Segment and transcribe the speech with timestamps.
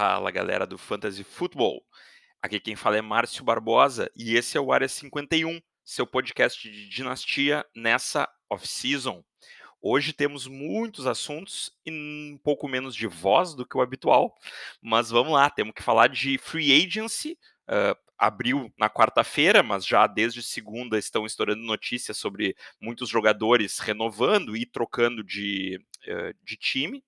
[0.00, 1.84] Fala galera do Fantasy Football.
[2.40, 6.88] Aqui quem fala é Márcio Barbosa e esse é o Área 51, seu podcast de
[6.88, 9.22] dinastia nessa off-season.
[9.78, 14.34] Hoje temos muitos assuntos e um pouco menos de voz do que o habitual,
[14.80, 17.38] mas vamos lá, temos que falar de free agency.
[17.68, 24.56] Uh, abriu na quarta-feira, mas já desde segunda estão estourando notícias sobre muitos jogadores renovando
[24.56, 25.78] e trocando de,
[26.08, 27.04] uh, de time.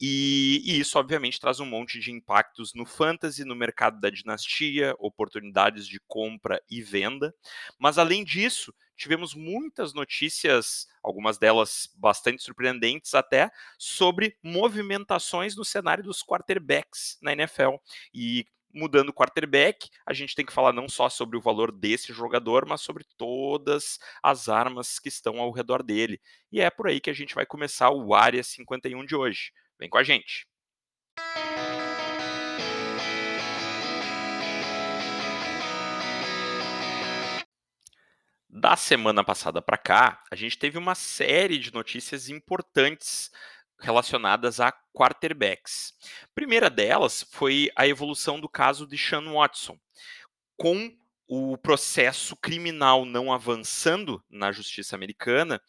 [0.00, 4.94] E, e, isso, obviamente, traz um monte de impactos no fantasy, no mercado da dinastia,
[4.98, 7.34] oportunidades de compra e venda.
[7.78, 16.02] Mas, além disso, tivemos muitas notícias, algumas delas bastante surpreendentes até, sobre movimentações no cenário
[16.02, 17.76] dos quarterbacks na NFL.
[18.12, 22.12] E mudando o quarterback, a gente tem que falar não só sobre o valor desse
[22.12, 26.20] jogador, mas sobre todas as armas que estão ao redor dele.
[26.50, 29.52] E é por aí que a gente vai começar o Área 51 de hoje.
[29.78, 30.46] Vem com a gente!
[38.54, 43.30] Da semana passada para cá, a gente teve uma série de notícias importantes
[43.82, 45.92] relacionadas a quarterbacks.
[46.34, 49.78] Primeira delas foi a evolução do caso de Sean Watson.
[50.56, 50.96] Com
[51.28, 55.60] o processo criminal não avançando na justiça americana,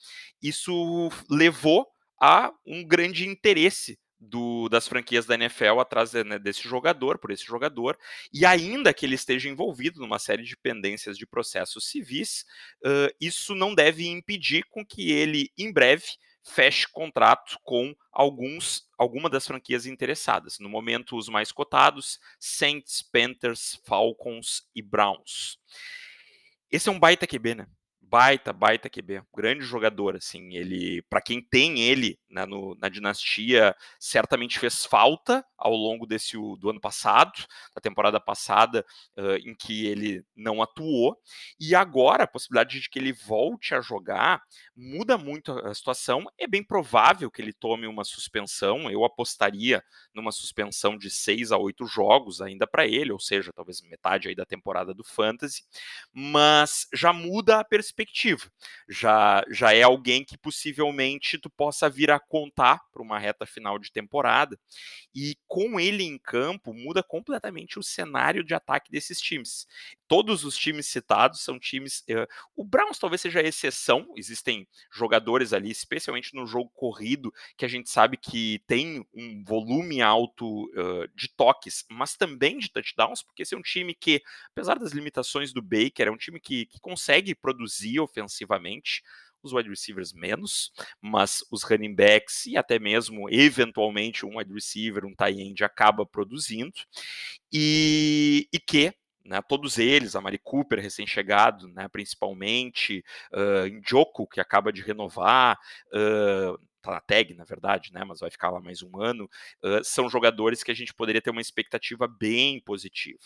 [0.42, 1.88] isso levou
[2.22, 7.45] a um grande interesse do, das franquias da NFL atrás né, desse jogador, por esse
[7.45, 7.98] jogador,
[8.31, 12.45] e ainda que ele esteja envolvido numa série de pendências de processos civis,
[12.86, 16.05] uh, isso não deve impedir com que ele, em breve,
[16.44, 20.59] feche contrato com alguns, alguma das franquias interessadas.
[20.59, 25.58] No momento, os mais cotados: Saints, Panthers, Falcons e Browns.
[26.69, 27.67] Esse é um baita QB, né?
[28.14, 33.76] Baita, baita QB, grande jogador, assim, ele, para quem tem ele né, no, na dinastia,
[33.99, 37.43] certamente fez falta ao longo desse do ano passado,
[37.73, 38.86] da temporada passada,
[39.17, 41.17] uh, em que ele não atuou,
[41.60, 44.43] e agora a possibilidade de que ele volte a jogar
[44.76, 49.83] muda muito a situação, é bem provável que ele tome uma suspensão, eu apostaria
[50.14, 54.36] numa suspensão de seis a oito jogos ainda para ele, ou seja, talvez metade aí
[54.36, 55.64] da temporada do Fantasy,
[56.14, 58.52] mas já muda a perspectiva perspectiva.
[58.89, 63.80] Já, já é alguém que possivelmente tu possa vir a contar para uma reta final
[63.80, 64.58] de temporada.
[65.15, 69.65] E com ele em campo, muda completamente o cenário de ataque desses times.
[70.13, 72.01] Todos os times citados são times.
[72.01, 77.65] Uh, o Browns talvez seja a exceção, existem jogadores ali, especialmente no jogo corrido, que
[77.65, 83.23] a gente sabe que tem um volume alto uh, de toques, mas também de touchdowns,
[83.23, 86.67] porque esse é um time que, apesar das limitações do Baker, é um time que,
[86.67, 89.01] que consegue produzir ofensivamente,
[89.41, 95.05] os wide receivers menos, mas os running backs e até mesmo, eventualmente, um wide receiver,
[95.05, 96.80] um tight end acaba produzindo,
[97.51, 98.93] e, e que
[99.26, 105.58] né, todos eles, a Mari Cooper recém-chegado, né, principalmente, uh, que acaba de renovar,
[105.88, 109.30] uh, tá na tag, na verdade, né, mas vai ficar lá mais um ano,
[109.64, 113.20] uh, são jogadores que a gente poderia ter uma expectativa bem positiva.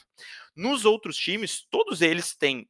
[0.55, 2.69] Nos outros times, todos eles têm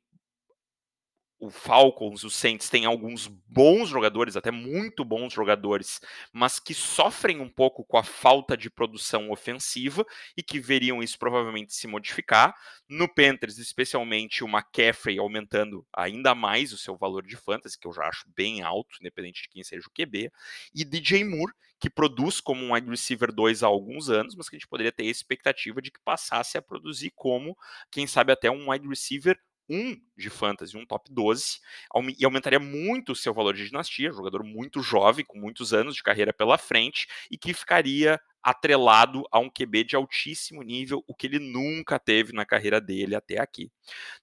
[1.40, 6.02] o Falcons, o Saints tem alguns bons jogadores, até muito bons jogadores,
[6.34, 10.06] mas que sofrem um pouco com a falta de produção ofensiva
[10.36, 12.56] e que veriam isso provavelmente se modificar.
[12.90, 17.94] No Panthers, especialmente o McCaffrey aumentando ainda mais o seu valor de fantasy, que eu
[17.94, 20.32] já acho bem alto, independente de quem seja o QB,
[20.74, 24.56] e DJ Moore, que produz como um wide receiver 2 há alguns anos, mas que
[24.56, 27.56] a gente poderia ter a expectativa de que passasse a produzir como,
[27.92, 31.60] quem sabe, até um wide receiver um de fantasy, um top 12,
[32.18, 36.04] e aumentaria muito o seu valor de dinastia, jogador muito jovem, com muitos anos de
[36.04, 41.28] carreira pela frente, e que ficaria atrelado a um QB de altíssimo nível, o que
[41.28, 43.72] ele nunca teve na carreira dele até aqui.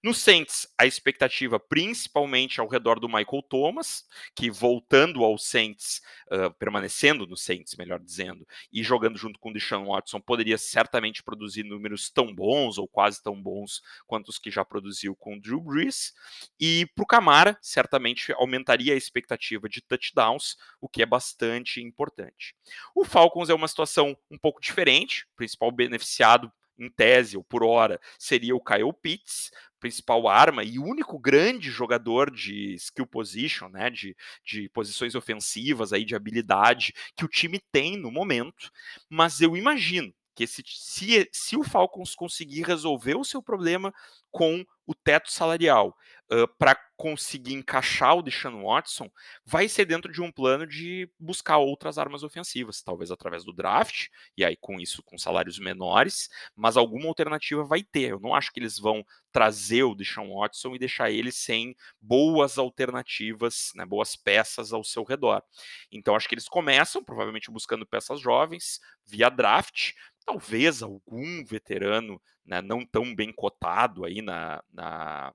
[0.03, 4.05] No Saints, a expectativa principalmente ao redor do Michael Thomas,
[4.35, 6.01] que voltando ao Saints,
[6.31, 11.23] uh, permanecendo no Saints, melhor dizendo, e jogando junto com o Deshaun Watson, poderia certamente
[11.23, 15.41] produzir números tão bons ou quase tão bons quanto os que já produziu com o
[15.41, 16.13] Drew Brees.
[16.59, 22.55] E para o Camara, certamente aumentaria a expectativa de touchdowns, o que é bastante importante.
[22.95, 25.25] O Falcons é uma situação um pouco diferente.
[25.33, 30.79] O principal beneficiado, em tese ou por hora, seria o Kyle Pitts, principal arma e
[30.79, 37.25] único grande jogador de skill position, né, de, de posições ofensivas, aí, de habilidade que
[37.25, 38.71] o time tem no momento.
[39.09, 43.93] Mas eu imagino que se, se, se o Falcons conseguir resolver o seu problema
[44.31, 45.97] com o teto salarial,
[46.33, 49.11] uh, para conseguir encaixar o Deshaun Watson
[49.45, 54.09] vai ser dentro de um plano de buscar outras armas ofensivas, talvez através do draft,
[54.37, 58.13] e aí com isso com salários menores, mas alguma alternativa vai ter.
[58.13, 62.59] Eu não acho que eles vão trazer o Deshaun Watson e deixar ele sem boas
[62.59, 65.43] alternativas, né, boas peças ao seu redor.
[65.91, 69.93] Então acho que eles começam provavelmente buscando peças jovens via draft,
[70.25, 75.35] talvez algum veterano né, não tão bem cotado aí na, na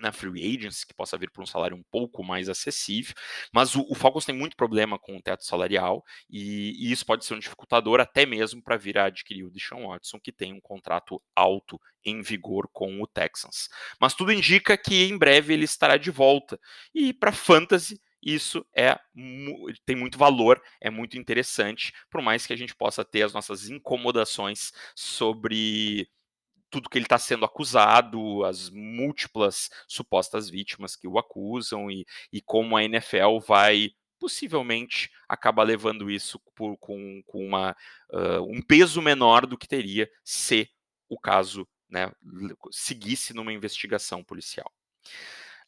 [0.00, 3.14] na free agency, que possa vir por um salário um pouco mais acessível,
[3.52, 7.24] mas o, o Falcons tem muito problema com o teto salarial e, e isso pode
[7.24, 10.60] ser um dificultador até mesmo para vir a adquirir o Deshaun Watson, que tem um
[10.60, 13.68] contrato alto em vigor com o Texans.
[14.00, 16.58] Mas tudo indica que em breve ele estará de volta.
[16.94, 18.98] E para fantasy, isso é
[19.86, 23.68] tem muito valor, é muito interessante, por mais que a gente possa ter as nossas
[23.68, 26.08] incomodações sobre
[26.70, 32.40] tudo que ele está sendo acusado, as múltiplas supostas vítimas que o acusam e, e
[32.40, 37.74] como a NFL vai possivelmente acabar levando isso por, com, com uma,
[38.10, 40.70] uh, um peso menor do que teria se
[41.08, 42.12] o caso né,
[42.70, 44.70] seguisse numa investigação policial.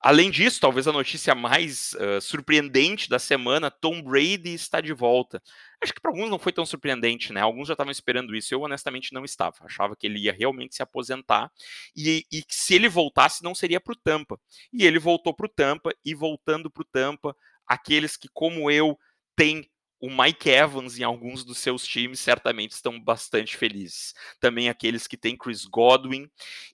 [0.02, 5.40] Além disso, talvez a notícia mais uh, surpreendente da semana, Tom Brady está de volta.
[5.80, 7.40] Acho que para alguns não foi tão surpreendente, né?
[7.40, 8.52] Alguns já estavam esperando isso.
[8.52, 9.56] Eu honestamente não estava.
[9.60, 11.52] Achava que ele ia realmente se aposentar
[11.94, 14.40] e, e se ele voltasse não seria para o Tampa.
[14.72, 18.98] E ele voltou para o Tampa e voltando para o Tampa, aqueles que como eu
[19.36, 19.70] têm
[20.00, 24.14] o Mike Evans em alguns dos seus times certamente estão bastante felizes.
[24.40, 26.28] Também aqueles que têm Chris Godwin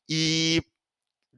[0.09, 0.63] e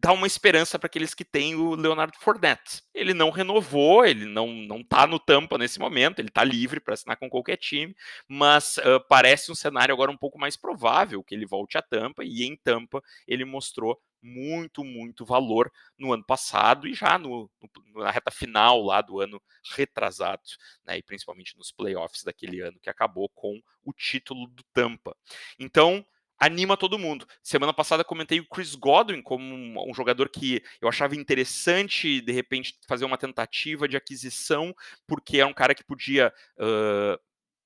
[0.00, 2.82] dá uma esperança para aqueles que têm o Leonardo Fournette.
[2.94, 6.94] Ele não renovou, ele não não está no Tampa nesse momento, ele está livre para
[6.94, 7.94] assinar com qualquer time,
[8.26, 12.24] mas uh, parece um cenário agora um pouco mais provável que ele volte a Tampa
[12.24, 18.02] e em Tampa ele mostrou muito, muito valor no ano passado e já no, no,
[18.02, 19.40] na reta final lá do ano
[19.74, 20.42] retrasado,
[20.84, 25.16] né, e principalmente nos playoffs daquele ano que acabou com o título do Tampa.
[25.58, 26.04] Então,
[26.40, 27.26] anima todo mundo.
[27.42, 32.32] Semana passada comentei o Chris Godwin como um, um, jogador que eu achava interessante, de
[32.32, 34.74] repente, fazer uma tentativa de aquisição,
[35.06, 37.20] porque é um cara que podia uh,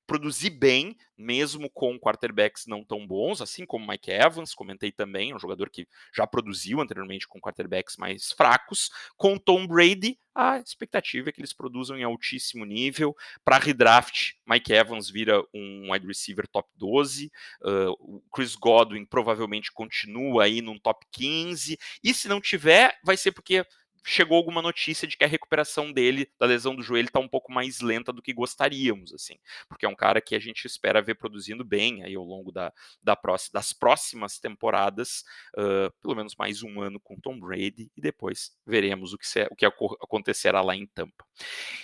[0.06, 5.38] produzir bem, mesmo com quarterbacks não tão bons, assim como Mike Evans, comentei também, um
[5.38, 8.90] jogador que já produziu anteriormente com quarterbacks mais fracos.
[9.16, 13.16] Com Tom Brady, a expectativa é que eles produzam em altíssimo nível.
[13.44, 17.30] Para redraft, Mike Evans vira um wide receiver top 12,
[17.62, 23.16] uh, o Chris Godwin provavelmente continua aí num top 15, e se não tiver, vai
[23.16, 23.64] ser porque
[24.04, 27.50] chegou alguma notícia de que a recuperação dele da lesão do joelho está um pouco
[27.50, 31.14] mais lenta do que gostaríamos, assim, porque é um cara que a gente espera ver
[31.14, 32.72] produzindo bem aí ao longo da,
[33.02, 35.24] da próxima, das próximas temporadas,
[35.56, 39.42] uh, pelo menos mais um ano com Tom Brady e depois veremos o que, se,
[39.50, 41.24] o que acontecerá lá em Tampa.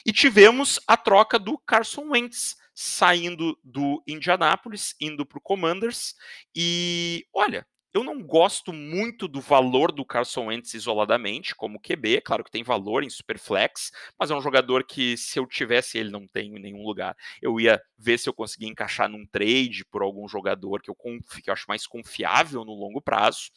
[0.05, 6.14] E tivemos a troca do Carson Wentz saindo do Indianapolis, indo para o Commanders
[6.55, 12.21] e olha, eu não gosto muito do valor do Carson Wentz isoladamente, como QB.
[12.21, 16.11] Claro que tem valor em Superflex, mas é um jogador que, se eu tivesse ele,
[16.11, 17.17] não tenho em nenhum lugar.
[17.43, 21.51] Eu ia ver se eu conseguia encaixar num trade por algum jogador que eu, que
[21.51, 23.51] eu acho mais confiável no longo prazo.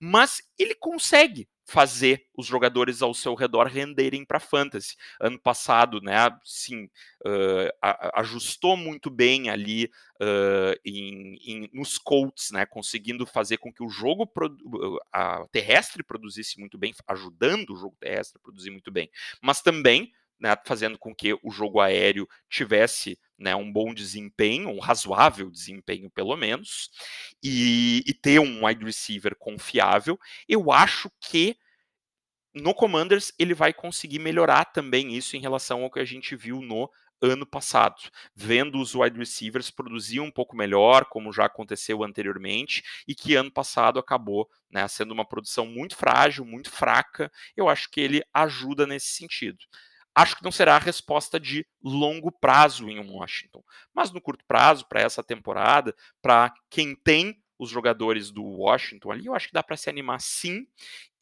[0.00, 4.96] Mas ele consegue fazer os jogadores ao seu redor renderem para fantasy.
[5.20, 6.84] Ano passado, né, sim,
[7.24, 7.70] uh,
[8.14, 9.90] ajustou muito bem ali
[10.20, 14.30] uh, em, em, nos Colts, né, conseguindo fazer com que o jogo
[15.12, 20.12] a terrestre produzisse muito bem, ajudando o jogo terrestre a produzir muito bem, mas também
[20.38, 26.10] né, fazendo com que o jogo aéreo tivesse né, um bom desempenho, um razoável desempenho
[26.10, 26.90] pelo menos,
[27.42, 31.56] e, e ter um wide receiver confiável, eu acho que
[32.54, 36.60] no Commanders ele vai conseguir melhorar também isso em relação ao que a gente viu
[36.60, 36.88] no
[37.20, 37.96] ano passado,
[38.34, 43.50] vendo os wide receivers produzir um pouco melhor, como já aconteceu anteriormente, e que ano
[43.50, 47.30] passado acabou né, sendo uma produção muito frágil, muito fraca.
[47.56, 49.58] Eu acho que ele ajuda nesse sentido.
[50.14, 54.86] Acho que não será a resposta de longo prazo em Washington, mas no curto prazo,
[54.86, 59.62] para essa temporada, para quem tem os jogadores do Washington ali, eu acho que dá
[59.62, 60.66] para se animar sim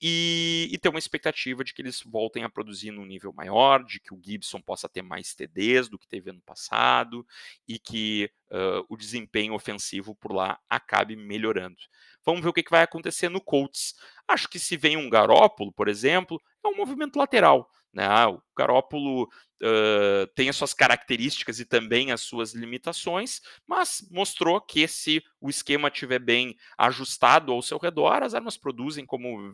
[0.01, 4.01] e, e, ter uma expectativa de que eles voltem a produzir num nível maior, de
[4.01, 7.25] que o Gibson possa ter mais TDs do que teve ano passado
[7.69, 11.77] e que uh, o desempenho ofensivo por lá acabe melhorando.
[12.25, 13.95] Vamos ver o que, que vai acontecer no Colts.
[14.27, 17.69] Acho que se vem um Garópolo, por exemplo, é um movimento lateral.
[17.93, 18.05] Né?
[18.07, 24.61] Ah, o Garópolo uh, tem as suas características e também as suas limitações, mas mostrou
[24.61, 29.53] que se o esquema estiver bem ajustado ao seu redor, as armas produzem como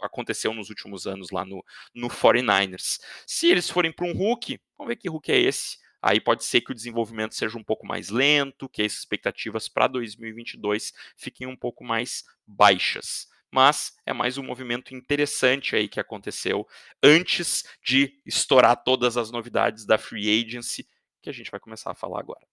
[0.00, 1.64] aconteceu nos últimos anos lá no,
[1.94, 3.00] no 49ers.
[3.26, 5.78] Se eles forem para um Hulk, vamos ver que Hulk é esse.
[6.00, 9.86] Aí pode ser que o desenvolvimento seja um pouco mais lento, que as expectativas para
[9.86, 16.66] 2022 fiquem um pouco mais baixas mas é mais um movimento interessante aí que aconteceu
[17.00, 20.88] antes de estourar todas as novidades da free agency
[21.22, 22.44] que a gente vai começar a falar agora.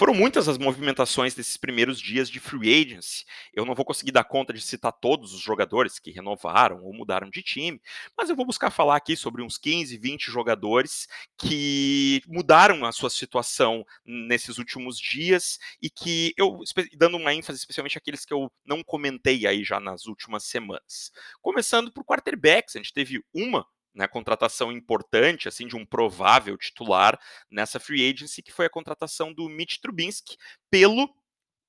[0.00, 3.26] Foram muitas as movimentações desses primeiros dias de free agency.
[3.52, 7.28] Eu não vou conseguir dar conta de citar todos os jogadores que renovaram ou mudaram
[7.28, 7.78] de time,
[8.16, 13.10] mas eu vou buscar falar aqui sobre uns 15, 20 jogadores que mudaram a sua
[13.10, 16.60] situação nesses últimos dias e que eu,
[16.96, 21.12] dando uma ênfase especialmente aqueles que eu não comentei aí já nas últimas semanas.
[21.42, 27.18] Começando por quarterbacks, a gente teve uma né, contratação importante, assim, de um provável titular
[27.50, 30.36] nessa free agency, que foi a contratação do Mitch Trubisky
[30.70, 31.12] pelo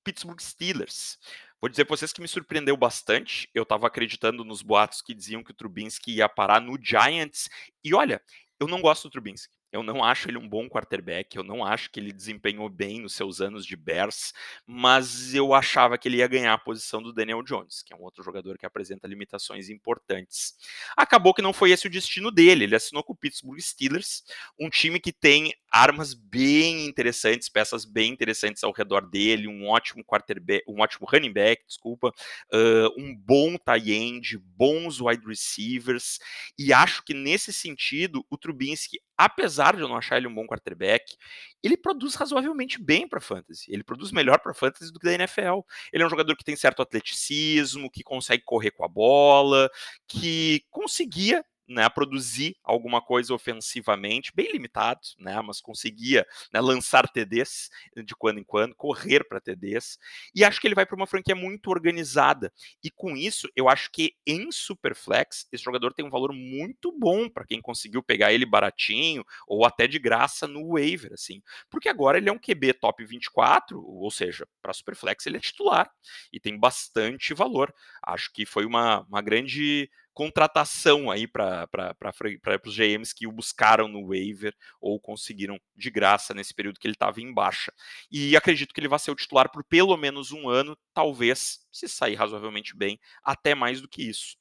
[0.04, 1.18] Pittsburgh Steelers.
[1.60, 3.48] Vou dizer para vocês que me surpreendeu bastante.
[3.54, 7.50] Eu estava acreditando nos boatos que diziam que o Trubisky ia parar no Giants.
[7.84, 8.22] E olha,
[8.60, 9.54] eu não gosto do Trubisky.
[9.72, 13.14] Eu não acho ele um bom quarterback, eu não acho que ele desempenhou bem nos
[13.14, 14.34] seus anos de Bears,
[14.66, 18.02] mas eu achava que ele ia ganhar a posição do Daniel Jones, que é um
[18.02, 20.56] outro jogador que apresenta limitações importantes.
[20.98, 24.24] Acabou que não foi esse o destino dele, ele assinou com o Pittsburgh Steelers,
[24.60, 30.04] um time que tem armas bem interessantes, peças bem interessantes ao redor dele, um ótimo
[30.04, 32.10] quarterback, um ótimo running back, desculpa,
[32.54, 36.20] uh, um bom tight end, bons wide receivers,
[36.58, 40.48] e acho que nesse sentido o Trubinsky apesar de eu não achar ele um bom
[40.48, 41.16] quarterback,
[41.62, 43.72] ele produz razoavelmente bem para fantasy.
[43.72, 45.60] Ele produz melhor para fantasy do que da NFL.
[45.94, 49.70] Ele é um jogador que tem certo atleticismo, que consegue correr com a bola,
[50.08, 57.70] que conseguia né, produzir alguma coisa ofensivamente, bem limitado, né, mas conseguia né, lançar TDs
[58.06, 59.98] de quando em quando, correr para TDs,
[60.36, 62.52] e acho que ele vai para uma franquia muito organizada,
[62.84, 67.30] e com isso, eu acho que em Superflex, esse jogador tem um valor muito bom
[67.30, 72.18] para quem conseguiu pegar ele baratinho, ou até de graça no waiver, assim, porque agora
[72.18, 75.90] ele é um QB top 24, ou seja, para Superflex ele é titular,
[76.32, 77.74] e tem bastante valor,
[78.04, 81.68] acho que foi uma, uma grande contratação aí para
[82.66, 86.96] os GMs que o buscaram no waiver ou conseguiram de graça nesse período que ele
[86.96, 87.74] estava em baixa.
[88.12, 91.88] E acredito que ele vai ser o titular por pelo menos um ano, talvez, se
[91.88, 94.36] sair razoavelmente bem, até mais do que isso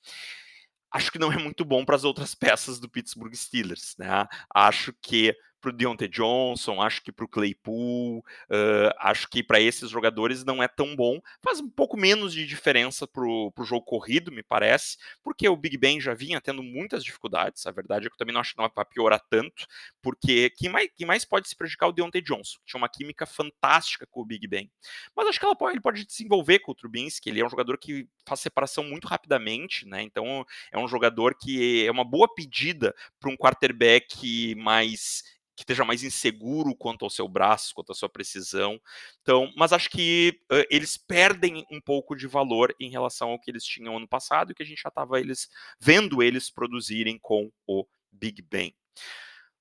[0.92, 3.94] acho que não é muito bom para as outras peças do Pittsburgh Steelers.
[3.98, 4.26] Né?
[4.52, 9.60] Acho que para o Deontay Johnson, acho que para o Claypool, uh, acho que para
[9.60, 11.20] esses jogadores não é tão bom.
[11.42, 15.76] Faz um pouco menos de diferença para o jogo corrido, me parece, porque o Big
[15.76, 17.66] Ben já vinha tendo muitas dificuldades.
[17.66, 19.66] A verdade é que eu também não acho que não vai piorar tanto,
[20.00, 22.88] porque quem mais, quem mais pode se prejudicar é o Deontay Johnson, que tinha uma
[22.88, 24.70] química fantástica com o Big Ben.
[25.14, 27.76] Mas acho que ela pode, ele pode desenvolver com o Trubinsky, ele é um jogador
[27.78, 30.02] que faz separação muito rapidamente, né?
[30.02, 35.22] Então é um jogador que é uma boa pedida para um quarterback mais
[35.60, 38.80] que esteja mais inseguro quanto ao seu braço, quanto à sua precisão.
[39.20, 43.50] Então, mas acho que uh, eles perdem um pouco de valor em relação ao que
[43.50, 47.52] eles tinham ano passado e que a gente já estava eles vendo eles produzirem com
[47.66, 48.74] o Big Ben.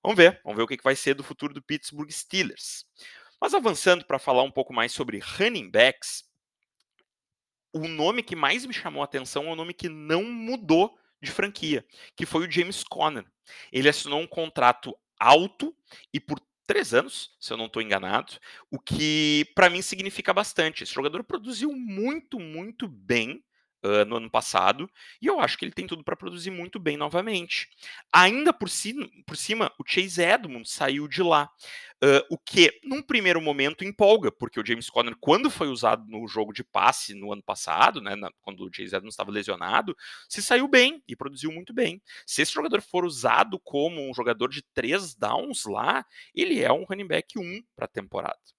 [0.02, 2.86] Vamos ver, vamos ver o que vai ser do futuro do Pittsburgh Steelers.
[3.42, 6.24] Mas avançando para falar um pouco mais sobre running backs,
[7.74, 11.30] o nome que mais me chamou a atenção é o nome que não mudou de
[11.30, 13.26] franquia, que foi o James Conner.
[13.70, 15.76] Ele assinou um contrato alto
[16.14, 18.34] e por três anos, se eu não estou enganado,
[18.70, 20.84] o que para mim significa bastante.
[20.84, 23.44] Esse jogador produziu muito, muito bem
[23.84, 24.90] uh, no ano passado,
[25.22, 27.68] e eu acho que ele tem tudo para produzir muito bem novamente.
[28.12, 28.94] Ainda por, si,
[29.26, 31.50] por cima, o Chase Edmonds saiu de lá.
[32.02, 36.26] Uh, o que, num primeiro momento, empolga, porque o James Conner, quando foi usado no
[36.28, 39.96] jogo de passe no ano passado, né, na, quando o Chase Edmonds estava lesionado,
[40.30, 42.02] se saiu bem e produziu muito bem.
[42.26, 46.86] Se esse jogador for usado como um jogador de três downs lá, ele é um
[46.86, 48.59] running back 1 para a temporada.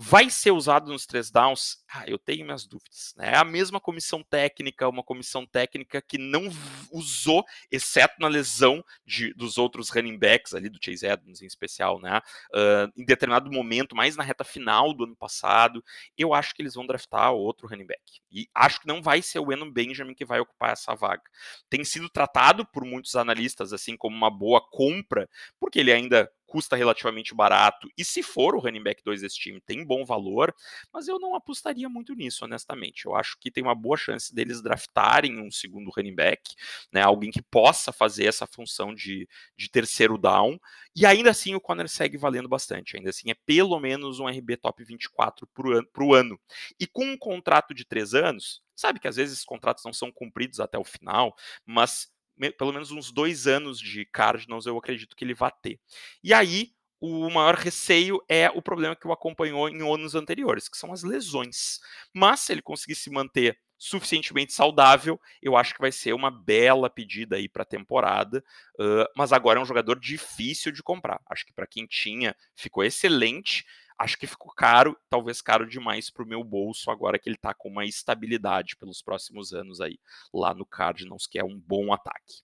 [0.00, 1.82] Vai ser usado nos três downs?
[1.92, 3.14] Ah, eu tenho minhas dúvidas.
[3.16, 3.32] Né?
[3.32, 6.48] É a mesma comissão técnica, uma comissão técnica que não
[6.92, 12.00] usou, exceto na lesão de, dos outros running backs ali, do Chase Edmonds em especial,
[12.00, 12.20] né?
[12.54, 15.82] Uh, em determinado momento, mais na reta final do ano passado,
[16.16, 18.00] eu acho que eles vão draftar outro running back.
[18.30, 21.24] E acho que não vai ser o Enon Benjamin que vai ocupar essa vaga.
[21.68, 25.28] Tem sido tratado por muitos analistas assim como uma boa compra,
[25.58, 29.60] porque ele ainda custa relativamente barato, e se for o running back 2 desse time,
[29.60, 30.52] tem bom valor,
[30.90, 33.04] mas eu não apostaria muito nisso, honestamente.
[33.04, 36.54] Eu acho que tem uma boa chance deles draftarem um segundo running back,
[36.90, 40.58] né, alguém que possa fazer essa função de, de terceiro down,
[40.96, 44.56] e ainda assim o Conner segue valendo bastante, ainda assim é pelo menos um RB
[44.56, 46.40] top 24 para o ano.
[46.80, 50.10] E com um contrato de três anos, sabe que às vezes esses contratos não são
[50.10, 51.34] cumpridos até o final,
[51.66, 52.08] mas
[52.56, 55.80] pelo menos uns dois anos de Cardinals eu acredito que ele vai ter.
[56.22, 60.76] E aí, o maior receio é o problema que o acompanhou em anos anteriores, que
[60.76, 61.78] são as lesões.
[62.12, 66.90] Mas se ele conseguir se manter suficientemente saudável, eu acho que vai ser uma bela
[66.90, 68.44] pedida aí para a temporada.
[68.74, 71.20] Uh, mas agora é um jogador difícil de comprar.
[71.30, 73.64] Acho que para quem tinha, ficou excelente.
[73.98, 77.52] Acho que ficou caro, talvez caro demais para o meu bolso, agora que ele está
[77.52, 79.98] com uma estabilidade pelos próximos anos aí,
[80.32, 82.42] lá no Cardinals, que é um bom ataque.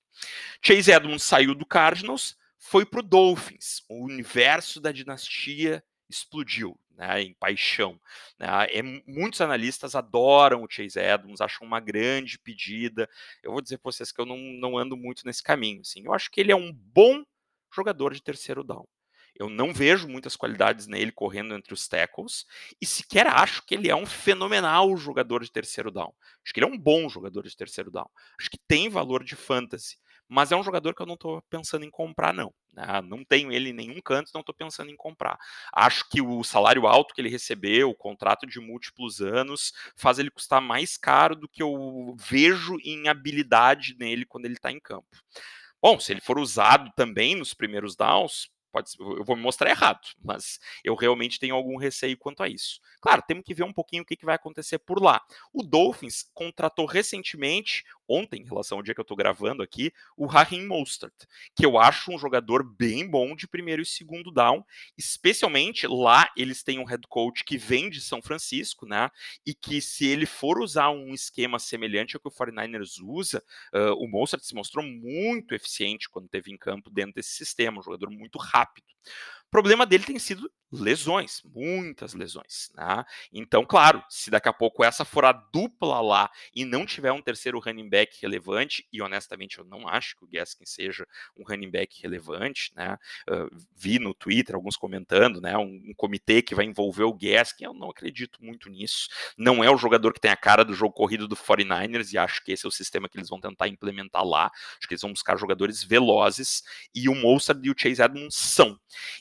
[0.60, 3.84] Chase Edmonds saiu do Cardinals, foi para o Dolphins.
[3.88, 6.78] O universo da dinastia explodiu.
[6.96, 8.00] Né, em paixão.
[8.38, 13.10] Né, é, muitos analistas adoram o Chase Edmonds, acham uma grande pedida.
[13.42, 15.80] Eu vou dizer para vocês que eu não, não ando muito nesse caminho.
[15.80, 16.04] Assim.
[16.04, 17.24] Eu acho que ele é um bom
[17.74, 18.86] jogador de terceiro down.
[19.34, 22.46] Eu não vejo muitas qualidades nele correndo entre os tackles
[22.80, 26.12] e sequer acho que ele é um fenomenal jogador de terceiro down.
[26.44, 28.08] Acho que ele é um bom jogador de terceiro down.
[28.38, 29.98] Acho que tem valor de fantasy,
[30.28, 32.54] mas é um jogador que eu não estou pensando em comprar não.
[32.72, 32.84] Né?
[33.02, 35.36] Não tenho ele em nenhum canto, não estou pensando em comprar.
[35.72, 40.30] Acho que o salário alto que ele recebeu, o contrato de múltiplos anos, faz ele
[40.30, 45.08] custar mais caro do que eu vejo em habilidade nele quando ele está em campo.
[45.82, 50.00] Bom, se ele for usado também nos primeiros downs, pode, eu vou me mostrar errado,
[50.22, 52.80] mas eu realmente tenho algum receio quanto a isso.
[53.00, 55.22] Claro, temos que ver um pouquinho o que, que vai acontecer por lá.
[55.52, 60.26] O Dolphins contratou recentemente ontem, em relação ao dia que eu estou gravando aqui, o
[60.26, 61.14] Raheem Mostert,
[61.54, 64.64] que eu acho um jogador bem bom de primeiro e segundo down,
[64.98, 69.10] especialmente lá eles têm um head coach que vem de São Francisco, né?
[69.46, 73.94] E que se ele for usar um esquema semelhante ao que o 49ers usa, uh,
[73.94, 78.10] o Mostert se mostrou muito eficiente quando teve em campo dentro desse sistema, um jogador
[78.10, 78.63] muito rápido.
[78.64, 82.72] O problema dele tem sido lesões, muitas lesões.
[82.74, 83.04] Né?
[83.32, 87.22] Então, claro, se daqui a pouco essa for a dupla lá e não tiver um
[87.22, 91.70] terceiro running back relevante, e honestamente eu não acho que o Gaskin seja um running
[91.70, 92.98] back relevante, né?
[93.30, 95.56] Uh, vi no Twitter alguns comentando, né?
[95.56, 99.08] Um, um, comitê que vai envolver o Gaskin, eu não acredito muito nisso.
[99.38, 102.42] Não é o jogador que tem a cara do jogo corrido do 49ers e acho
[102.42, 104.50] que esse é o sistema que eles vão tentar implementar lá.
[104.78, 108.76] Acho que eles vão buscar jogadores velozes e o Mostert e o Chase Edmonds são.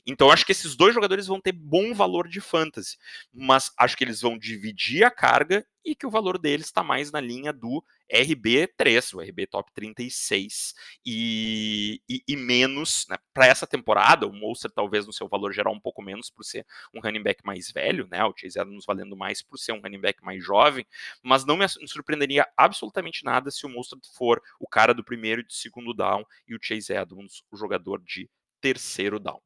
[0.05, 2.97] Então, acho que esses dois jogadores vão ter bom valor de fantasy,
[3.33, 7.11] mas acho que eles vão dividir a carga e que o valor deles está mais
[7.11, 10.73] na linha do RB3, o RB Top 36,
[11.05, 15.73] e, e, e menos, né, para essa temporada, o Monster talvez no seu valor geral
[15.73, 19.17] um pouco menos por ser um running back mais velho, né, o Chase Edmonds valendo
[19.17, 20.85] mais por ser um running back mais jovem,
[21.21, 25.45] mas não me surpreenderia absolutamente nada se o Monster for o cara do primeiro e
[25.45, 28.29] do segundo down e o Chase Edmonds o jogador de
[28.61, 29.41] terceiro down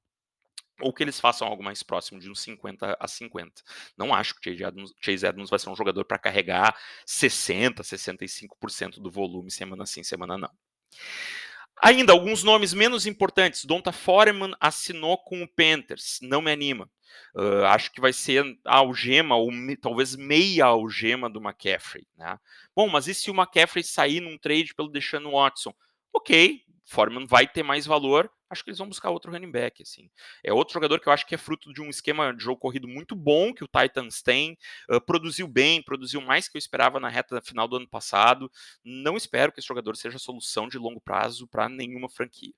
[0.82, 3.64] ou que eles façam algo mais próximo de uns 50 a 50.
[3.98, 9.00] Não acho que Chase Edmonds, Chase Edmonds vai ser um jogador para carregar 60, 65%
[9.00, 10.52] do volume semana sim, semana não.
[11.82, 13.64] Ainda, alguns nomes menos importantes.
[13.64, 16.20] Donta Foreman assinou com o Panthers.
[16.22, 16.90] Não me anima.
[17.36, 22.08] Uh, acho que vai ser a algema, ou me, talvez meia algema do McCaffrey.
[22.18, 22.38] Né?
[22.76, 25.74] Bom, mas e se o McCaffrey sair num trade pelo Deshaun Watson?
[26.12, 30.10] Ok, Foreman vai ter mais valor, acho que eles vão buscar outro running back, assim.
[30.44, 32.88] É outro jogador que eu acho que é fruto de um esquema de jogo corrido
[32.88, 34.58] muito bom que o Titans tem,
[34.90, 38.52] uh, produziu bem, produziu mais que eu esperava na reta final do ano passado.
[38.84, 42.54] Não espero que esse jogador seja solução de longo prazo para nenhuma franquia.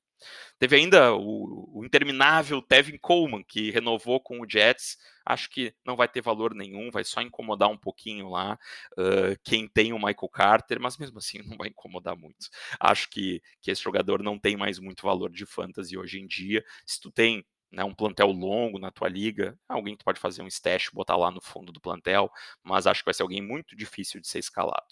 [0.58, 4.98] Teve ainda o, o, interminável Tevin Coleman, que renovou com o Jets.
[5.26, 8.58] Acho que não vai ter valor nenhum, vai só incomodar um pouquinho lá
[8.94, 12.50] uh, quem tem o Michael Carter, mas mesmo assim não vai incomodar muito.
[12.80, 16.64] Acho que, que esse jogador não tem mais muito valor de fantasy hoje em dia.
[16.86, 20.48] Se tu tem né, um plantel longo na tua liga, alguém que pode fazer um
[20.48, 22.32] stash, botar lá no fundo do plantel,
[22.64, 24.88] mas acho que vai ser alguém muito difícil de ser escalado.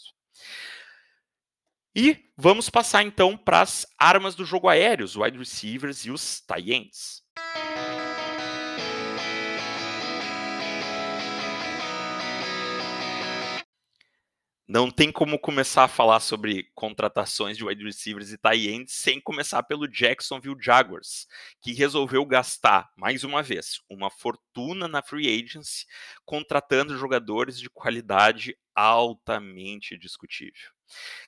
[1.99, 6.39] E vamos passar então para as armas do jogo aéreo, os wide receivers e os
[6.41, 7.23] tight ends.
[14.67, 19.21] Não tem como começar a falar sobre contratações de wide receivers e tight ends sem
[19.21, 21.25] começar pelo Jacksonville Jaguars,
[21.61, 25.85] que resolveu gastar, mais uma vez, uma fortuna na free agency,
[26.25, 30.69] contratando jogadores de qualidade altamente discutível.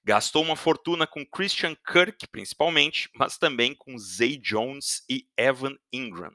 [0.03, 6.33] Gastou uma fortuna com Christian Kirk, principalmente, mas também com Zay Jones e Evan Ingram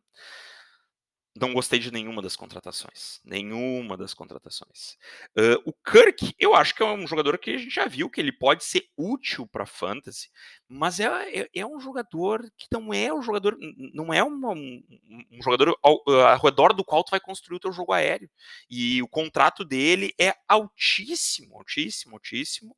[1.36, 3.20] não gostei de nenhuma das contratações.
[3.24, 4.96] Nenhuma das contratações.
[5.36, 8.20] Uh, o Kirk, eu acho que é um jogador que a gente já viu que
[8.20, 10.30] ele pode ser útil para fantasy,
[10.68, 11.06] mas é,
[11.40, 13.56] é, é, um jogador que não é um jogador,
[13.92, 14.82] não é uma, um,
[15.32, 18.30] um, jogador ao, ao, redor do qual tu vai construir o teu jogo aéreo.
[18.70, 22.76] E o contrato dele é altíssimo, altíssimo, altíssimo,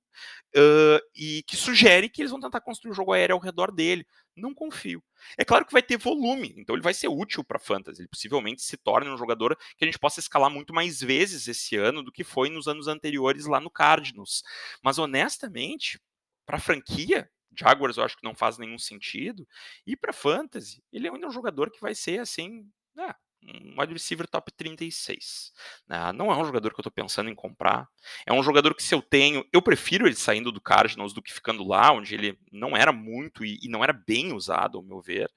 [0.57, 4.07] uh, e que sugere que eles vão tentar construir o jogo aéreo ao redor dele.
[4.35, 5.03] Não confio.
[5.39, 8.03] É claro que vai ter volume, então ele vai ser útil para fantasy.
[8.03, 11.77] Ele possivelmente se torne um jogador que a gente possa escalar muito mais vezes esse
[11.77, 14.43] ano do que foi nos anos anteriores lá no Cardinals.
[14.83, 15.99] Mas honestamente,
[16.45, 19.47] para franquia, Jaguars eu acho que não faz nenhum sentido.
[19.87, 23.93] E para fantasy, ele é ainda um jogador que vai ser assim, é, um wide
[23.93, 25.53] receiver top 36.
[25.89, 26.13] Né?
[26.13, 27.89] Não é um jogador que eu estou pensando em comprar.
[28.27, 31.33] É um jogador que, se eu tenho, eu prefiro ele saindo do Cardinals do que
[31.33, 35.01] ficando lá, onde ele não era muito e, e não era bem usado, ao meu
[35.01, 35.31] ver.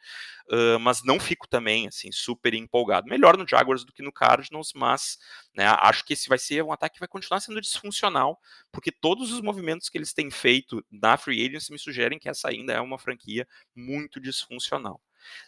[0.51, 3.07] Uh, mas não fico também assim super empolgado.
[3.07, 5.17] Melhor no Jaguars do que no Cardinals, mas
[5.55, 8.39] né, acho que esse vai ser um ataque que vai continuar sendo disfuncional,
[8.71, 12.49] porque todos os movimentos que eles têm feito na free agency me sugerem que essa
[12.49, 14.99] ainda é uma franquia muito disfuncional.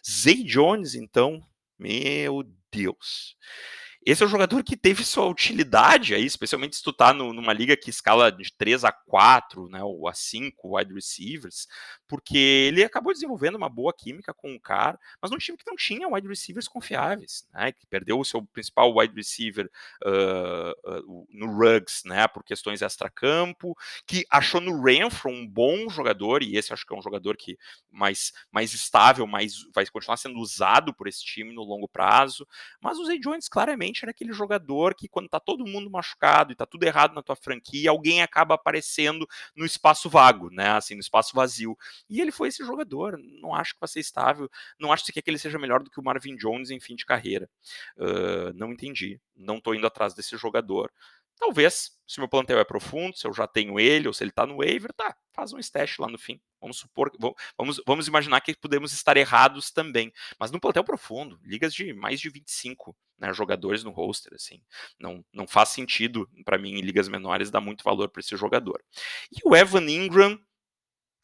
[0.06, 1.42] Zay Jones, então,
[1.82, 3.36] meu Deus.
[4.04, 7.52] Esse é o jogador que teve sua utilidade aí, especialmente se tu tá no, numa
[7.52, 11.68] liga que escala de 3 a 4, né, ou a 5 wide receivers,
[12.08, 15.76] porque ele acabou desenvolvendo uma boa química com o cara, mas num time que não
[15.76, 19.70] tinha wide receivers confiáveis, né, que perdeu o seu principal wide receiver
[20.04, 26.42] uh, uh, no Ruggs, né, por questões extra-campo, que achou no Renfro um bom jogador,
[26.42, 27.56] e esse acho que é um jogador que
[27.88, 32.48] mais, mais estável, mais vai continuar sendo usado por esse time no longo prazo,
[32.80, 36.56] mas o Zay Jones claramente era aquele jogador que, quando tá todo mundo machucado e
[36.56, 40.70] tá tudo errado na tua franquia, alguém acaba aparecendo no espaço vago, né?
[40.70, 41.76] Assim, no espaço vazio.
[42.08, 43.18] E ele foi esse jogador.
[43.40, 44.48] Não acho que vai ser estável.
[44.78, 47.48] Não acho que ele seja melhor do que o Marvin Jones em fim de carreira.
[47.96, 49.20] Uh, não entendi.
[49.36, 50.92] Não tô indo atrás desse jogador.
[51.42, 54.46] Talvez, se meu plantel é profundo, se eu já tenho ele, ou se ele está
[54.46, 56.40] no waiver, tá, faz um stash lá no fim.
[56.60, 57.10] Vamos supor,
[57.58, 60.12] vamos, vamos imaginar que podemos estar errados também.
[60.38, 64.62] Mas no plantel profundo, ligas de mais de 25 né, jogadores no roster, assim,
[65.00, 68.80] não, não faz sentido para mim em ligas menores dar muito valor para esse jogador.
[69.32, 70.38] E o Evan Ingram,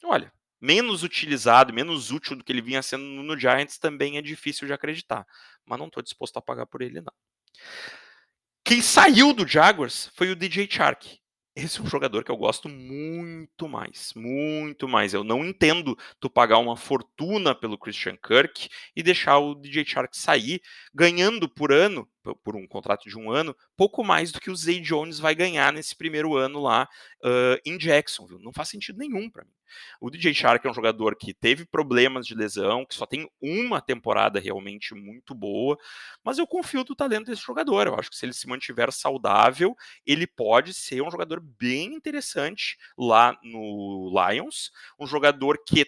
[0.03, 4.67] olha, menos utilizado, menos útil do que ele vinha sendo no Giants também é difícil
[4.67, 5.25] de acreditar,
[5.65, 7.13] mas não estou disposto a pagar por ele não.
[8.69, 11.17] Quem saiu do Jaguars foi o DJ Chark.
[11.55, 15.11] Esse é um jogador que eu gosto muito mais, muito mais.
[15.11, 20.15] Eu não entendo tu pagar uma fortuna pelo Christian Kirk e deixar o DJ Chark
[20.15, 20.61] sair,
[20.93, 22.07] ganhando por ano,
[22.43, 25.71] por um contrato de um ano, pouco mais do que o Zay Jones vai ganhar
[25.71, 26.87] nesse primeiro ano lá
[27.23, 28.43] uh, em Jacksonville.
[28.43, 29.51] Não faz sentido nenhum para mim.
[30.01, 33.81] O DJ Shark é um jogador que teve problemas de lesão, que só tem uma
[33.81, 35.77] temporada realmente muito boa,
[36.23, 37.87] mas eu confio no talento desse jogador.
[37.87, 42.77] Eu acho que se ele se mantiver saudável, ele pode ser um jogador bem interessante
[42.97, 45.85] lá no Lions, um jogador que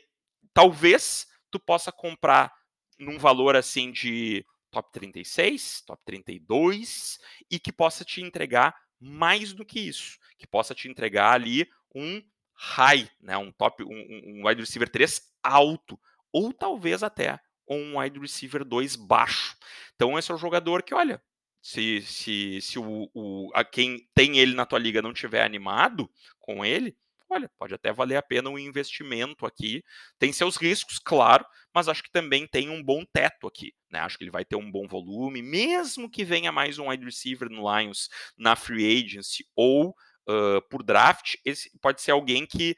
[0.53, 2.51] talvez tu possa comprar
[2.99, 9.65] num valor assim de top 36, top 32 e que possa te entregar mais do
[9.65, 14.61] que isso, que possa te entregar ali um high, né, um top, um, um wide
[14.61, 15.99] receiver 3 alto,
[16.31, 19.57] ou talvez até um wide receiver 2 baixo.
[19.95, 21.21] Então esse é o jogador que, olha,
[21.61, 26.09] se, se, se o, o, a quem tem ele na tua liga não tiver animado
[26.39, 26.97] com ele,
[27.31, 29.83] olha, pode até valer a pena um investimento aqui.
[30.19, 33.73] Tem seus riscos, claro, mas acho que também tem um bom teto aqui.
[33.89, 33.99] Né?
[33.99, 37.49] Acho que ele vai ter um bom volume, mesmo que venha mais um wide receiver
[37.49, 42.75] no Lions na free agency ou uh, por draft, esse pode ser alguém que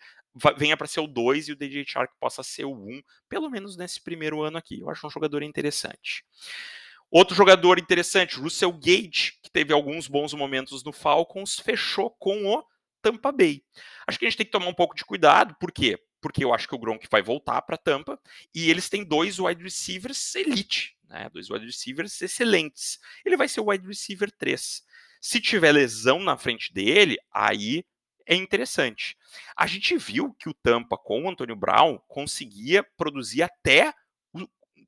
[0.57, 3.49] venha para ser o 2 e o DJ Shark possa ser o 1, um, pelo
[3.49, 4.79] menos nesse primeiro ano aqui.
[4.79, 6.23] Eu acho um jogador interessante.
[7.11, 12.63] Outro jogador interessante, Russell Gage, que teve alguns bons momentos no Falcons, fechou com o
[13.03, 13.63] Tampa Bay.
[14.07, 15.99] Acho que a gente tem que tomar um pouco de cuidado, por quê?
[16.21, 18.19] Porque eu acho que o Gronk vai voltar para Tampa
[18.55, 21.29] e eles têm dois wide receivers elite, né?
[21.31, 22.97] Dois wide receivers excelentes.
[23.25, 24.81] Ele vai ser o wide receiver 3.
[25.21, 27.83] Se tiver lesão na frente dele, aí
[28.25, 29.17] é interessante.
[29.55, 33.93] A gente viu que o Tampa com o Antônio Brown conseguia produzir até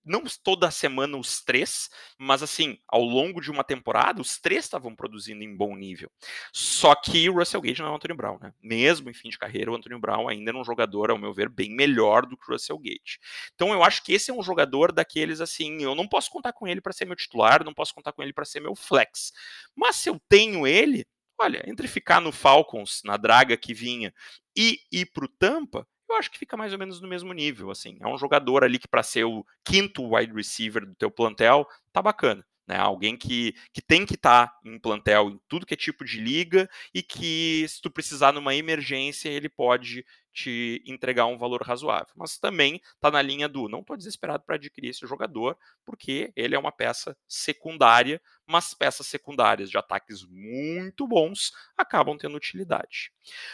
[0.05, 4.95] não toda semana os três, mas assim, ao longo de uma temporada, os três estavam
[4.95, 6.11] produzindo em bom nível.
[6.53, 8.53] Só que o Russell Gage não é o Anthony Brown, né?
[8.61, 11.49] Mesmo em fim de carreira, o Anthony Brown ainda é um jogador, ao meu ver,
[11.49, 13.19] bem melhor do que o Russell Gage.
[13.55, 16.67] Então eu acho que esse é um jogador daqueles assim, eu não posso contar com
[16.67, 19.31] ele para ser meu titular, não posso contar com ele para ser meu flex.
[19.75, 21.05] Mas se eu tenho ele,
[21.39, 24.13] olha, entre ficar no Falcons, na draga que vinha,
[24.55, 27.97] e ir pro Tampa, eu acho que fica mais ou menos no mesmo nível, assim.
[27.99, 32.01] É um jogador ali que para ser o quinto wide receiver do teu plantel, tá
[32.01, 32.45] bacana.
[32.67, 36.03] Né, alguém que, que tem que estar tá em plantel em tudo que é tipo
[36.03, 40.03] de liga e que, se tu precisar numa emergência, ele pode
[40.35, 42.13] te entregar um valor razoável.
[42.15, 46.53] Mas também está na linha do não estou desesperado para adquirir esse jogador, porque ele
[46.53, 53.11] é uma peça secundária, mas peças secundárias de ataques muito bons acabam tendo utilidade.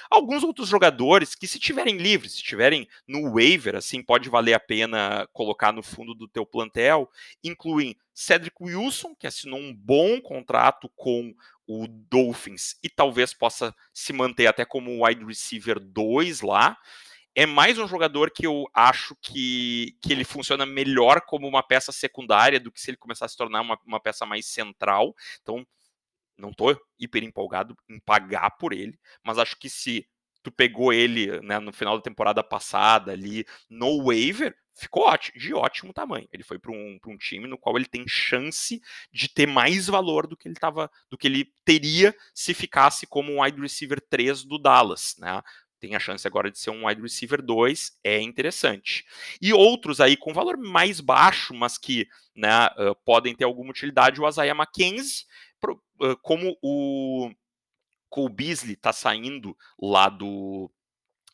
[0.10, 4.60] Alguns outros jogadores que, se tiverem livres, se estiverem no waiver, assim, pode valer a
[4.60, 7.10] pena colocar no fundo do teu plantel,
[7.44, 11.34] incluem Cedric Wilson, que assinou um bom contrato com
[11.67, 16.78] o Dolphins e talvez possa se manter até como wide receiver 2 lá.
[17.34, 21.91] É mais um jogador que eu acho que, que ele funciona melhor como uma peça
[21.91, 25.15] secundária do que se ele começar a se tornar uma, uma peça mais central.
[25.41, 25.65] Então,
[26.38, 30.06] não estou hiper empolgado em pagar por ele, mas acho que se
[30.43, 35.53] tu pegou ele né, no final da temporada passada ali no waiver, ficou ótimo, de
[35.53, 36.27] ótimo tamanho.
[36.31, 38.81] Ele foi para um, um time no qual ele tem chance
[39.12, 43.31] de ter mais valor do que ele tava, do que ele teria se ficasse como
[43.31, 45.41] um wide receiver 3 do Dallas, né?
[45.79, 49.03] Tem a chance agora de ser um wide receiver 2, é interessante.
[49.41, 54.21] E outros aí com valor mais baixo, mas que né, uh, podem ter alguma utilidade,
[54.21, 55.25] o Isaiah McKenzie,
[55.60, 57.31] pro, uh, como o
[58.10, 60.71] Cole Beasley está saindo lá do,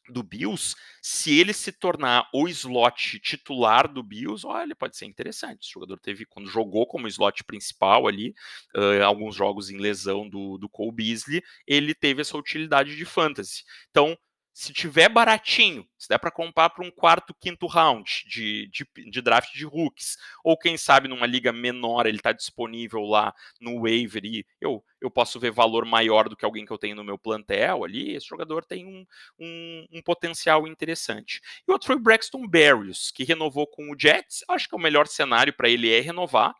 [0.09, 5.67] do Bills, se ele se tornar o slot titular do Bills, olha, pode ser interessante.
[5.69, 8.33] O jogador teve, quando jogou como slot principal ali,
[8.75, 13.63] uh, alguns jogos em lesão do, do Cole Beasley, ele teve essa utilidade de fantasy.
[13.89, 14.17] Então,
[14.57, 19.21] se tiver baratinho, se der para comprar para um quarto, quinto round de, de, de,
[19.21, 24.25] draft de rookies, ou quem sabe numa liga menor ele está disponível lá no waiver
[24.25, 27.19] e eu, eu posso ver valor maior do que alguém que eu tenho no meu
[27.19, 29.05] plantel ali, esse jogador tem um,
[29.39, 31.39] um, um potencial interessante.
[31.67, 34.77] E o outro foi o Braxton Berrios, que renovou com o Jets, acho que é
[34.79, 36.55] o melhor cenário para ele é renovar,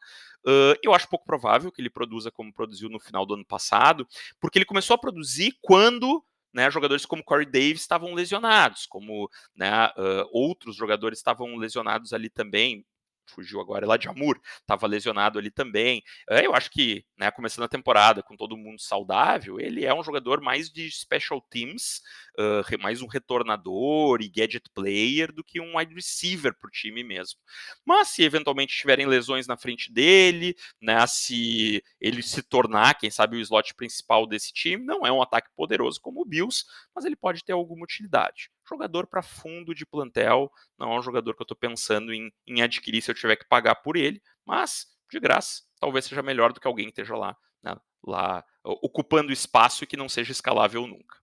[0.46, 4.08] Uh, eu acho pouco provável que ele produza como produziu no final do ano passado,
[4.40, 9.88] porque ele começou a produzir quando né, jogadores como Corey Davis estavam lesionados, como né,
[9.98, 12.86] uh, outros jogadores estavam lesionados ali também,
[13.32, 16.04] fugiu agora, lá de Amur, estava lesionado ali também.
[16.30, 20.04] Eh, eu acho que, né, começando a temporada com todo mundo saudável, ele é um
[20.04, 22.02] jogador mais de special teams,
[22.40, 27.04] uh, mais um retornador e gadget player do que um wide receiver para o time
[27.04, 27.40] mesmo.
[27.86, 33.38] Mas se eventualmente tiverem lesões na frente dele, né, se ele se tornar, quem sabe,
[33.38, 37.16] o slot principal desse time, não é um ataque poderoso como o Bills, mas ele
[37.16, 41.46] pode ter alguma utilidade jogador para fundo de plantel, não é um jogador que eu
[41.46, 45.64] estou pensando em, em, adquirir se eu tiver que pagar por ele, mas de graça,
[45.80, 47.76] talvez seja melhor do que alguém esteja lá, né,
[48.06, 51.18] lá ocupando espaço e que não seja escalável nunca.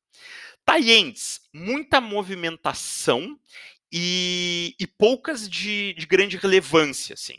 [0.64, 3.38] Taientes, muita movimentação
[3.92, 7.38] e, e poucas de, de, grande relevância, assim.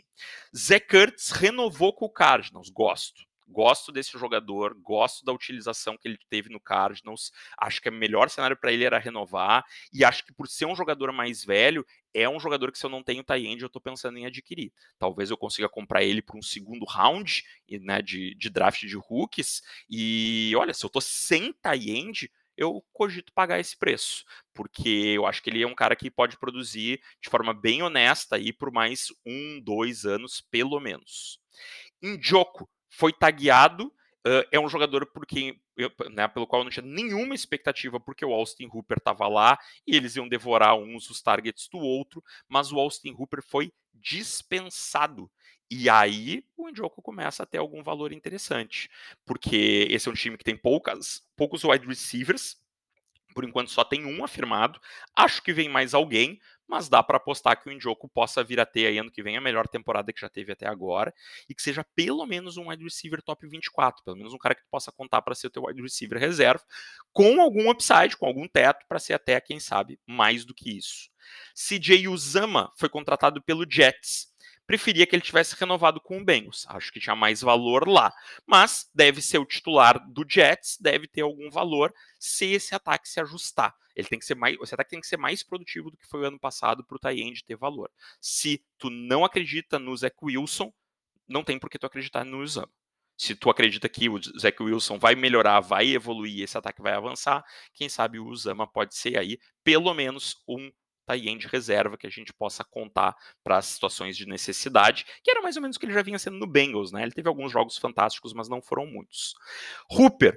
[0.56, 3.25] Zé Kurtz renovou com o Cardinals, gosto.
[3.48, 7.30] Gosto desse jogador, gosto da utilização que ele teve no Cardinals.
[7.58, 9.64] Acho que o melhor cenário para ele era renovar.
[9.92, 12.90] E acho que por ser um jogador mais velho, é um jogador que se eu
[12.90, 14.72] não tenho tie-end, eu estou pensando em adquirir.
[14.98, 17.44] Talvez eu consiga comprar ele por um segundo round
[17.82, 19.62] né, de, de draft de rookies.
[19.88, 25.42] E olha, se eu estou sem tie-end, eu cogito pagar esse preço, porque eu acho
[25.42, 29.08] que ele é um cara que pode produzir de forma bem honesta aí por mais
[29.24, 31.38] um, dois anos, pelo menos.
[32.02, 33.92] Njoku, foi tagueado.
[34.26, 38.00] Uh, é um jogador por quem, eu, né, pelo qual eu não tinha nenhuma expectativa,
[38.00, 39.56] porque o Austin Hooper estava lá
[39.86, 45.30] e eles iam devorar uns os targets do outro, mas o Austin Hooper foi dispensado.
[45.70, 48.88] E aí o Njoku começa a ter algum valor interessante,
[49.24, 52.56] porque esse é um time que tem poucas, poucos wide receivers,
[53.32, 54.80] por enquanto só tem um afirmado.
[55.14, 58.66] Acho que vem mais alguém, mas dá para apostar que o Njoku possa vir a
[58.66, 61.12] ter aí ano que vem a melhor temporada que já teve até agora
[61.48, 64.62] e que seja pelo menos um wide receiver top 24, pelo menos um cara que
[64.62, 66.62] tu possa contar para ser o teu wide receiver reserva,
[67.12, 71.10] com algum upside, com algum teto para ser até, quem sabe, mais do que isso.
[71.54, 74.28] CJ Uzama foi contratado pelo Jets
[74.66, 76.66] preferia que ele tivesse renovado com o Bengals.
[76.68, 78.12] Acho que tinha mais valor lá.
[78.46, 83.20] Mas deve ser o titular do Jets, deve ter algum valor se esse ataque se
[83.20, 83.74] ajustar.
[83.94, 86.20] Ele tem que ser mais, esse ataque tem que ser mais produtivo do que foi
[86.20, 87.90] o ano passado para o Tyrande ter valor.
[88.20, 90.72] Se tu não acredita no Zach Wilson,
[91.26, 92.70] não tem por que tu acreditar no Usama.
[93.16, 97.42] Se tu acredita que o Zach Wilson vai melhorar, vai evoluir, esse ataque vai avançar,
[97.72, 100.70] quem sabe o Usama pode ser aí pelo menos um
[101.06, 105.62] tie-end reserva que a gente possa contar para situações de necessidade, que era mais ou
[105.62, 107.02] menos o que ele já vinha sendo no Bengals, né?
[107.02, 109.34] Ele teve alguns jogos fantásticos, mas não foram muitos.
[109.90, 110.36] Hooper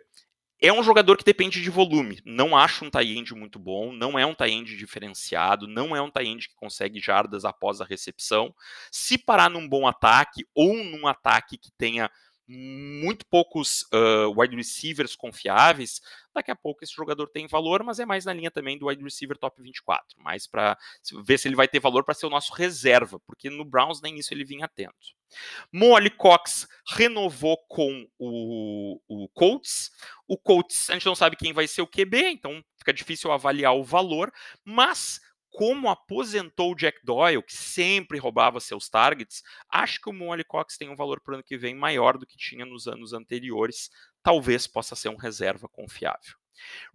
[0.61, 2.21] é um jogador que depende de volume.
[2.25, 6.49] Não acho um tie-end muito bom, não é um tie-end diferenciado, não é um tie-end
[6.49, 8.53] que consegue jardas após a recepção.
[8.91, 12.11] Se parar num bom ataque ou num ataque que tenha
[12.51, 16.01] muito poucos uh, wide receivers confiáveis,
[16.33, 19.03] daqui a pouco esse jogador tem valor, mas é mais na linha também do wide
[19.03, 20.75] receiver top 24, mais para
[21.23, 24.17] ver se ele vai ter valor para ser o nosso reserva, porque no Browns nem
[24.17, 25.19] isso ele vinha atento.
[25.71, 29.91] Molly Cox renovou com o, o Colts.
[30.27, 33.75] O Colts, a gente não sabe quem vai ser o QB, então fica difícil avaliar
[33.75, 34.31] o valor,
[34.65, 40.43] mas como aposentou o Jack Doyle, que sempre roubava seus targets, acho que o Molly
[40.43, 43.13] Cox tem um valor para o ano que vem maior do que tinha nos anos
[43.13, 43.89] anteriores.
[44.21, 46.35] Talvez possa ser um reserva confiável.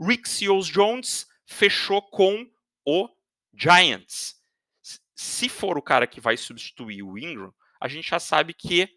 [0.01, 2.49] Rick Seals Jones fechou com
[2.87, 3.09] o
[3.53, 4.37] Giants.
[5.15, 8.89] Se for o cara que vai substituir o Ingram, a gente já sabe que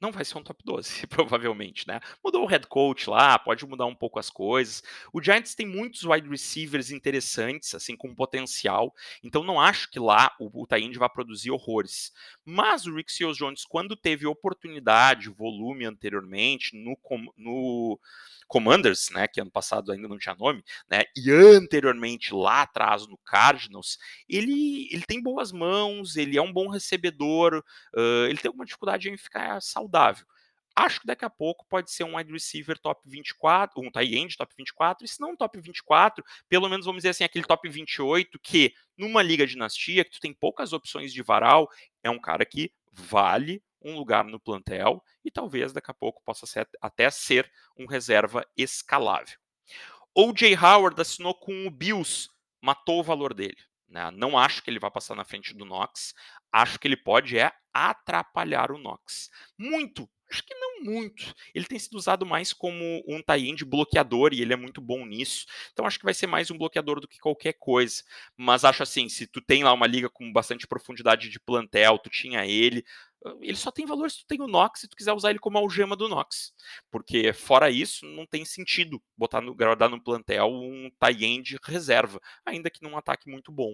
[0.00, 2.00] não vai ser um top 12, provavelmente, né?
[2.24, 4.82] Mudou o head coach lá, pode mudar um pouco as coisas.
[5.12, 8.94] O Giants tem muitos wide receivers interessantes, assim, com potencial.
[9.22, 10.66] Então não acho que lá o, o
[10.98, 12.12] vai produzir horrores.
[12.44, 16.96] Mas o Rick Seals Jones, quando teve oportunidade, volume anteriormente, no,
[17.36, 17.98] no
[18.48, 23.18] Commanders, né, que ano passado ainda não tinha nome, né, e anteriormente lá atrás no
[23.18, 27.62] Cardinals, ele, ele tem boas mãos, ele é um bom recebedor,
[27.94, 29.87] uh, ele tem alguma dificuldade em ficar saudável.
[30.78, 34.36] Acho que daqui a pouco pode ser um wide receiver top 24, um tight end
[34.36, 37.68] top 24, e se não um top 24, pelo menos vamos dizer assim, aquele top
[37.68, 41.68] 28, que numa liga dinastia, que tu tem poucas opções de varal,
[42.00, 46.46] é um cara que vale um lugar no plantel e talvez daqui a pouco possa
[46.46, 49.36] ser, até ser um reserva escalável.
[50.14, 50.56] O.J.
[50.56, 52.28] Howard assinou com o Bills,
[52.62, 53.58] matou o valor dele.
[53.88, 54.10] Né?
[54.12, 56.14] Não acho que ele vai passar na frente do Knox.
[56.52, 59.30] Acho que ele pode é atrapalhar o Knox.
[59.56, 61.34] Muito, acho que não muito.
[61.54, 65.46] Ele tem sido usado mais como um tie-end bloqueador e ele é muito bom nisso.
[65.72, 68.02] Então acho que vai ser mais um bloqueador do que qualquer coisa.
[68.36, 72.10] Mas acho assim, se tu tem lá uma liga com bastante profundidade de plantel, tu
[72.10, 72.84] tinha ele,
[73.40, 75.58] ele só tem valor se tu tem o Nox e tu quiser usar ele como
[75.58, 76.52] algema do Nox.
[76.90, 82.70] Porque fora isso, não tem sentido botar no, guardar no plantel um tie-end reserva, ainda
[82.70, 83.72] que num ataque muito bom.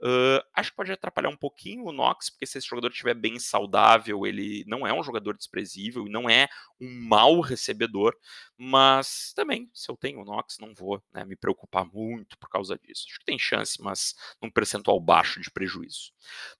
[0.00, 3.38] Uh, acho que pode atrapalhar um pouquinho o Nox, porque se esse jogador estiver bem
[3.38, 6.48] saudável, ele não é um jogador desprezível não é
[6.80, 8.14] um mau recebedor,
[8.56, 12.78] mas também, se eu tenho o Nox, não vou né, me preocupar muito por causa
[12.78, 13.04] disso.
[13.08, 16.12] Acho que tem chance, mas num percentual baixo de prejuízo.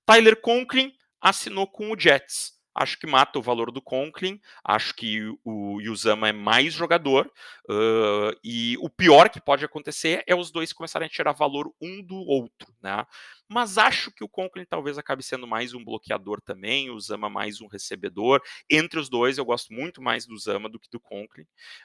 [0.05, 2.57] Tyler Conklin assinou com o Jets.
[2.75, 7.27] Acho que mata o valor do Conklin, acho que o Yuzama é mais jogador,
[7.71, 12.03] uh, e o pior que pode acontecer é os dois começarem a tirar valor um
[12.03, 13.07] do outro, né?
[13.49, 17.61] Mas acho que o Conklin talvez acabe sendo mais um bloqueador também, o Zama mais
[17.61, 18.43] um recebedor.
[18.69, 21.45] Entre os dois, eu gosto muito mais do Zama do que do Conklin.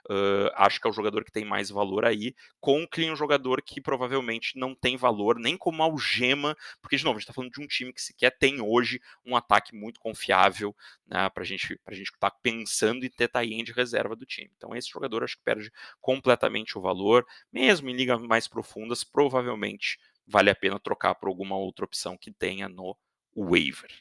[0.09, 2.35] Uh, acho que é o jogador que tem mais valor aí.
[2.59, 7.17] Conklin é um jogador que provavelmente não tem valor nem como algema, porque, de novo,
[7.17, 10.75] a gente está falando de um time que sequer tem hoje um ataque muito confiável
[11.07, 14.49] né, para gente, a gente estar tá pensando em ter tie de reserva do time.
[14.57, 19.99] Então, esse jogador acho que perde completamente o valor, mesmo em ligas mais profundas, provavelmente
[20.31, 22.97] vale a pena trocar por alguma outra opção que tenha no
[23.35, 23.91] waiver.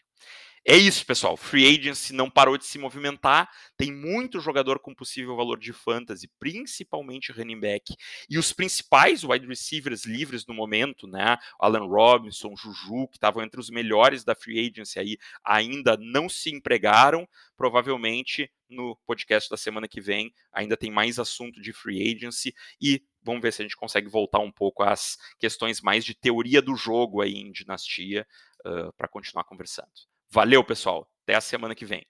[0.62, 1.38] É isso, pessoal.
[1.38, 3.50] Free agency não parou de se movimentar.
[3.78, 7.96] Tem muito jogador com possível valor de fantasy, principalmente running back.
[8.28, 11.38] E os principais wide receivers livres no momento, né?
[11.58, 16.50] Alan Robinson, Juju, que estavam entre os melhores da free agency aí, ainda não se
[16.50, 17.26] empregaram.
[17.56, 23.02] Provavelmente no podcast da semana que vem ainda tem mais assunto de free agency e
[23.22, 26.76] vamos ver se a gente consegue voltar um pouco às questões mais de teoria do
[26.76, 28.26] jogo aí em Dinastia
[28.64, 29.90] uh, para continuar conversando.
[30.32, 31.08] Valeu, pessoal.
[31.24, 32.04] Até a semana que vem.